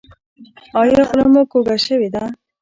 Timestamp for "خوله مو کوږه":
1.07-1.75